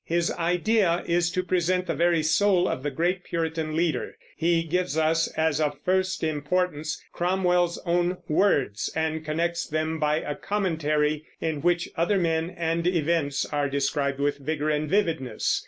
His 0.07 0.31
idea 0.31 1.03
is 1.05 1.29
to 1.29 1.43
present 1.43 1.85
the 1.85 1.93
very 1.93 2.23
soul 2.23 2.67
of 2.67 2.81
the 2.81 2.89
great 2.89 3.23
Puritan 3.23 3.75
leader. 3.75 4.15
He 4.35 4.63
gives 4.63 4.97
us, 4.97 5.27
as 5.37 5.61
of 5.61 5.77
first 5.85 6.23
importance, 6.23 6.99
Cromwell's 7.13 7.77
own 7.85 8.17
words, 8.27 8.91
and 8.95 9.23
connects 9.23 9.67
them 9.67 9.99
by 9.99 10.15
a 10.15 10.33
commentary 10.33 11.25
in 11.39 11.61
which 11.61 11.87
other 11.95 12.17
men 12.17 12.49
and 12.49 12.87
events 12.87 13.45
are 13.45 13.69
described 13.69 14.19
with 14.19 14.39
vigor 14.39 14.71
and 14.71 14.89
vividness. 14.89 15.59